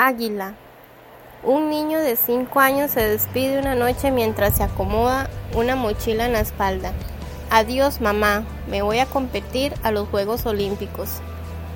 [0.00, 0.54] Águila.
[1.42, 6.34] Un niño de 5 años se despide una noche mientras se acomoda una mochila en
[6.34, 6.92] la espalda.
[7.50, 11.14] Adiós mamá, me voy a competir a los Juegos Olímpicos.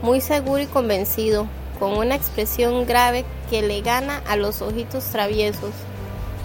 [0.00, 1.46] Muy seguro y convencido,
[1.78, 5.74] con una expresión grave que le gana a los ojitos traviesos.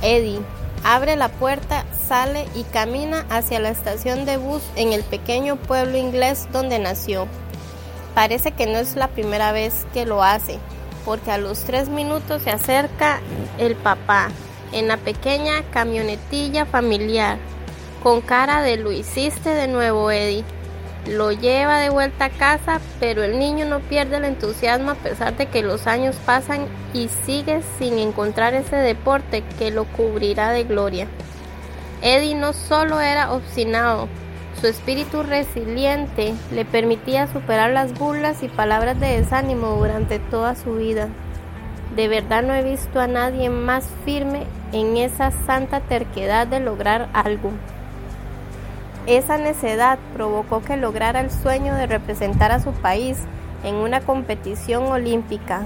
[0.01, 0.41] Eddie
[0.83, 5.97] abre la puerta, sale y camina hacia la estación de bus en el pequeño pueblo
[5.97, 7.27] inglés donde nació.
[8.13, 10.59] Parece que no es la primera vez que lo hace,
[11.05, 13.19] porque a los tres minutos se acerca
[13.57, 14.29] el papá
[14.71, 17.37] en la pequeña camionetilla familiar,
[18.03, 20.43] con cara de lo hiciste de nuevo, Eddie.
[21.07, 25.35] Lo lleva de vuelta a casa, pero el niño no pierde el entusiasmo a pesar
[25.35, 30.63] de que los años pasan y sigue sin encontrar ese deporte que lo cubrirá de
[30.63, 31.07] gloria.
[32.03, 34.07] Eddie no solo era obstinado,
[34.61, 40.75] su espíritu resiliente le permitía superar las burlas y palabras de desánimo durante toda su
[40.75, 41.09] vida.
[41.95, 47.09] De verdad no he visto a nadie más firme en esa santa terquedad de lograr
[47.13, 47.49] algo.
[49.07, 53.17] Esa necedad provocó que lograra el sueño de representar a su país
[53.63, 55.65] en una competición olímpica.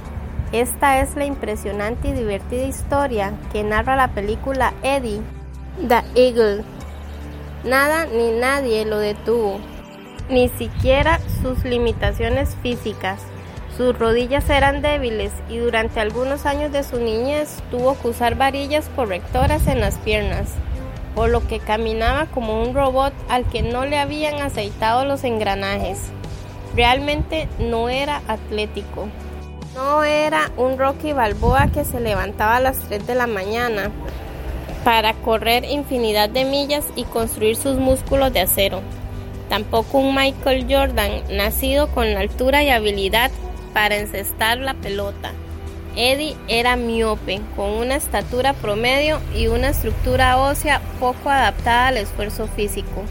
[0.53, 5.19] Esta es la impresionante y divertida historia que narra la película Eddie,
[5.89, 6.63] The Eagle,
[7.65, 9.59] Nada ni nadie lo detuvo,
[10.29, 13.19] ni siquiera sus limitaciones físicas.
[13.75, 18.87] Sus rodillas eran débiles y durante algunos años de su niñez tuvo que usar varillas
[18.95, 20.51] correctoras en las piernas,
[21.15, 26.01] por lo que caminaba como un robot al que no le habían aceitado los engranajes.
[26.75, 29.07] Realmente no era atlético.
[29.73, 33.91] No era un Rocky Balboa que se levantaba a las 3 de la mañana
[34.85, 38.81] para correr infinidad de millas y construir sus músculos de acero.
[39.49, 43.31] Tampoco un Michael Jordan nacido con la altura y habilidad
[43.73, 45.31] para encestar la pelota.
[45.95, 52.47] Eddie era miope, con una estatura promedio y una estructura ósea poco adaptada al esfuerzo
[52.47, 53.05] físico.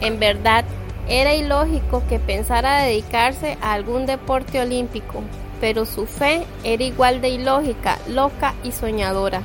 [0.00, 0.64] En verdad,
[1.08, 5.22] era ilógico que pensara dedicarse a algún deporte olímpico,
[5.60, 9.42] pero su fe era igual de ilógica, loca y soñadora.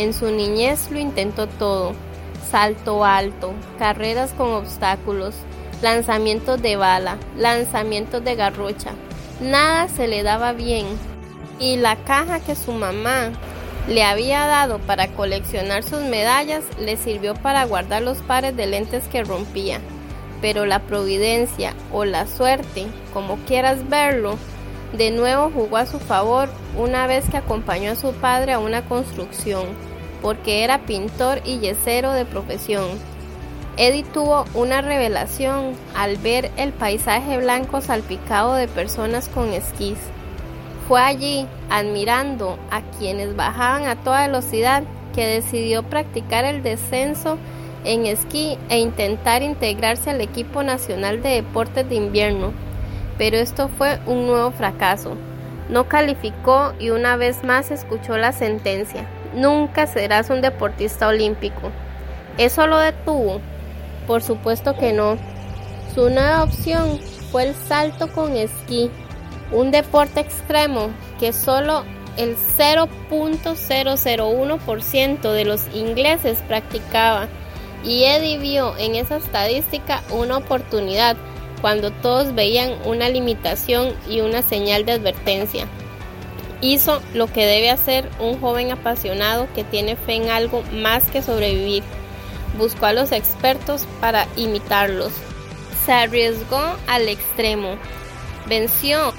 [0.00, 1.92] En su niñez lo intentó todo,
[2.50, 5.34] salto alto, carreras con obstáculos,
[5.82, 8.92] lanzamientos de bala, lanzamientos de garrocha.
[9.42, 10.86] Nada se le daba bien.
[11.58, 13.32] Y la caja que su mamá
[13.88, 19.06] le había dado para coleccionar sus medallas le sirvió para guardar los pares de lentes
[19.08, 19.80] que rompía.
[20.40, 24.38] Pero la providencia o la suerte, como quieras verlo,
[24.96, 28.82] de nuevo jugó a su favor una vez que acompañó a su padre a una
[28.86, 29.89] construcción,
[30.22, 32.88] porque era pintor y yesero de profesión.
[33.76, 39.98] Eddie tuvo una revelación al ver el paisaje blanco salpicado de personas con esquís.
[40.86, 44.82] Fue allí, admirando a quienes bajaban a toda velocidad,
[45.14, 47.38] que decidió practicar el descenso
[47.84, 52.52] en esquí e intentar integrarse al equipo nacional de deportes de invierno.
[53.18, 55.16] Pero esto fue un nuevo fracaso.
[55.68, 59.06] No calificó y una vez más escuchó la sentencia.
[59.34, 61.70] Nunca serás un deportista olímpico.
[62.38, 63.40] ¿Eso lo detuvo?
[64.06, 65.16] Por supuesto que no.
[65.94, 68.90] Su nueva opción fue el salto con esquí,
[69.52, 71.84] un deporte extremo que solo
[72.16, 77.28] el 0.001% de los ingleses practicaba.
[77.84, 81.16] Y Eddie vio en esa estadística una oportunidad
[81.60, 85.66] cuando todos veían una limitación y una señal de advertencia.
[86.62, 91.22] Hizo lo que debe hacer un joven apasionado que tiene fe en algo más que
[91.22, 91.82] sobrevivir.
[92.58, 95.12] Buscó a los expertos para imitarlos.
[95.86, 97.76] Se arriesgó al extremo.
[98.46, 99.14] Venció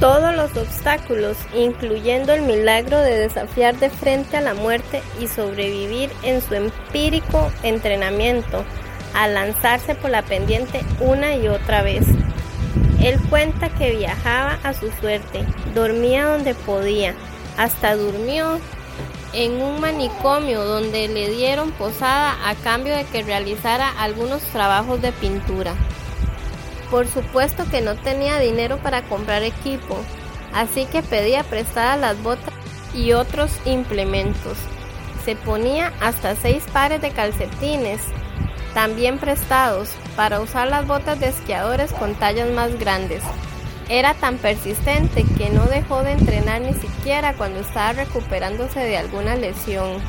[0.00, 6.10] todos los obstáculos, incluyendo el milagro de desafiar de frente a la muerte y sobrevivir
[6.22, 8.64] en su empírico entrenamiento
[9.14, 12.04] al lanzarse por la pendiente una y otra vez.
[13.08, 15.42] Él cuenta que viajaba a su suerte,
[15.74, 17.14] dormía donde podía,
[17.56, 18.60] hasta durmió
[19.32, 25.12] en un manicomio donde le dieron posada a cambio de que realizara algunos trabajos de
[25.12, 25.72] pintura.
[26.90, 29.96] Por supuesto que no tenía dinero para comprar equipo,
[30.52, 32.52] así que pedía prestadas las botas
[32.92, 34.58] y otros implementos.
[35.24, 38.02] Se ponía hasta seis pares de calcetines
[38.78, 43.24] también prestados, para usar las botas de esquiadores con tallas más grandes.
[43.88, 49.34] Era tan persistente que no dejó de entrenar ni siquiera cuando estaba recuperándose de alguna
[49.34, 50.00] lesión.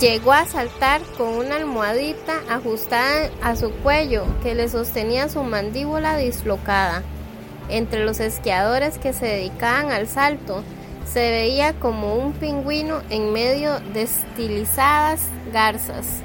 [0.00, 6.16] Llegó a saltar con una almohadita ajustada a su cuello que le sostenía su mandíbula
[6.16, 7.04] dislocada.
[7.68, 10.64] entre los esquiadores que se dedicaban al salto,
[11.06, 15.20] se veía como un pingüino en medio de estilizadas
[15.52, 16.24] garzas.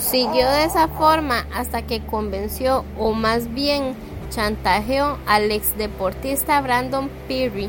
[0.00, 3.94] Siguió de esa forma hasta que convenció, o más bien
[4.30, 7.68] chantajeó al ex deportista Brandon Peary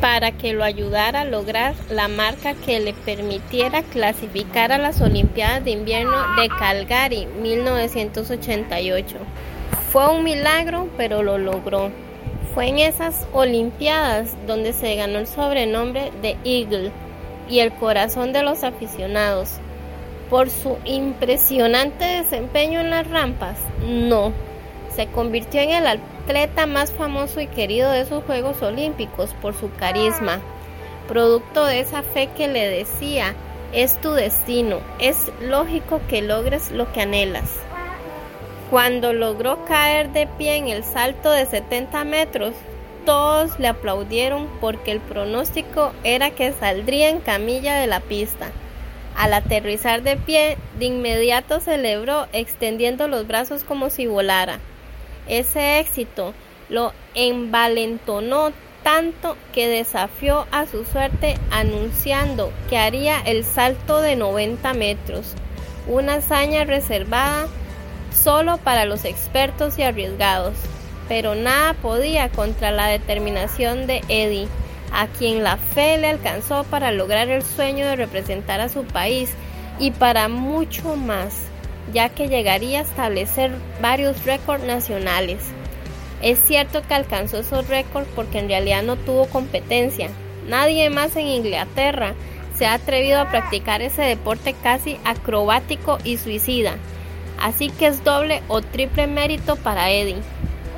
[0.00, 5.64] para que lo ayudara a lograr la marca que le permitiera clasificar a las Olimpiadas
[5.64, 9.16] de Invierno de Calgary 1988.
[9.92, 11.90] Fue un milagro, pero lo logró.
[12.52, 16.90] Fue en esas Olimpiadas donde se ganó el sobrenombre de Eagle
[17.48, 19.60] y el corazón de los aficionados.
[20.30, 24.32] Por su impresionante desempeño en las rampas, no.
[24.94, 29.70] Se convirtió en el atleta más famoso y querido de esos Juegos Olímpicos por su
[29.72, 30.40] carisma,
[31.08, 33.34] producto de esa fe que le decía,
[33.72, 37.50] es tu destino, es lógico que logres lo que anhelas.
[38.70, 42.54] Cuando logró caer de pie en el salto de 70 metros,
[43.04, 48.50] todos le aplaudieron porque el pronóstico era que saldría en camilla de la pista.
[49.16, 54.58] Al aterrizar de pie, de inmediato celebró extendiendo los brazos como si volara.
[55.28, 56.34] Ese éxito
[56.68, 58.52] lo envalentonó
[58.82, 65.34] tanto que desafió a su suerte anunciando que haría el salto de 90 metros,
[65.88, 67.46] una hazaña reservada
[68.12, 70.54] solo para los expertos y arriesgados,
[71.08, 74.48] pero nada podía contra la determinación de Eddie,
[74.94, 79.30] a quien la fe le alcanzó para lograr el sueño de representar a su país
[79.78, 81.34] y para mucho más,
[81.92, 83.50] ya que llegaría a establecer
[83.82, 85.42] varios récords nacionales.
[86.22, 90.08] Es cierto que alcanzó esos récords porque en realidad no tuvo competencia.
[90.48, 92.14] Nadie más en Inglaterra
[92.56, 96.76] se ha atrevido a practicar ese deporte casi acrobático y suicida.
[97.40, 100.22] Así que es doble o triple mérito para Eddie.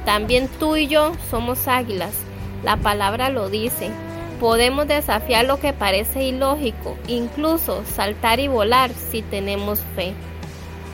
[0.06, 2.14] También tú y yo somos águilas.
[2.64, 3.90] La palabra lo dice.
[4.40, 10.12] Podemos desafiar lo que parece ilógico, incluso saltar y volar si tenemos fe.